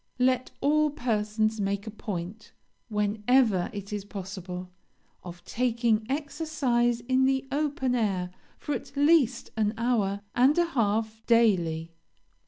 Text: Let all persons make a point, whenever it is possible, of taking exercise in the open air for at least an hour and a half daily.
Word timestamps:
Let 0.17 0.49
all 0.61 0.89
persons 0.89 1.61
make 1.61 1.85
a 1.85 1.91
point, 1.91 2.53
whenever 2.89 3.69
it 3.71 3.93
is 3.93 4.03
possible, 4.03 4.71
of 5.23 5.45
taking 5.45 6.07
exercise 6.09 7.01
in 7.01 7.25
the 7.25 7.47
open 7.51 7.93
air 7.93 8.31
for 8.57 8.73
at 8.73 8.97
least 8.97 9.51
an 9.55 9.75
hour 9.77 10.21
and 10.33 10.57
a 10.57 10.65
half 10.65 11.23
daily. 11.27 11.91